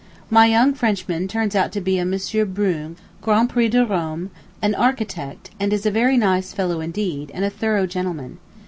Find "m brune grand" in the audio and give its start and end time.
2.01-3.51